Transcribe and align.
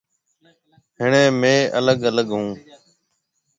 هڻيَ 0.99 1.23
مهيَ 1.41 1.57
الگ 1.79 1.99
الگ 2.09 2.27
هون۔ 2.35 2.47